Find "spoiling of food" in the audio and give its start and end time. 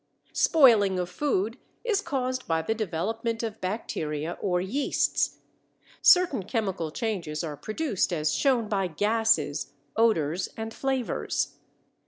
0.33-1.59